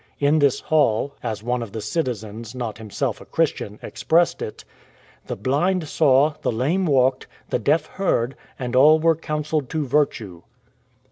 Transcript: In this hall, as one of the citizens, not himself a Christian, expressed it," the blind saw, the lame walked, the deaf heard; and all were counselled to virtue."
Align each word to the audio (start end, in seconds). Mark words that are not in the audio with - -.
In 0.19 0.39
this 0.39 0.61
hall, 0.61 1.13
as 1.21 1.43
one 1.43 1.61
of 1.61 1.73
the 1.73 1.79
citizens, 1.79 2.55
not 2.55 2.79
himself 2.79 3.21
a 3.21 3.25
Christian, 3.25 3.77
expressed 3.83 4.41
it," 4.41 4.65
the 5.27 5.35
blind 5.35 5.87
saw, 5.87 6.33
the 6.41 6.51
lame 6.51 6.87
walked, 6.87 7.27
the 7.51 7.59
deaf 7.59 7.85
heard; 7.85 8.35
and 8.57 8.75
all 8.75 8.99
were 8.99 9.15
counselled 9.15 9.69
to 9.69 9.85
virtue." 9.85 10.41